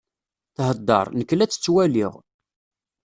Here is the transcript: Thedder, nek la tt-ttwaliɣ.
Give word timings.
Thedder, 0.55 1.05
nek 1.17 1.31
la 1.33 1.45
tt-ttwaliɣ. 1.47 2.13